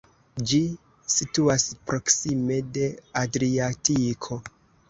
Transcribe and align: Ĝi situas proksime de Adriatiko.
Ĝi 0.51 0.59
situas 1.15 1.67
proksime 1.91 2.59
de 2.79 2.89
Adriatiko. 3.25 4.43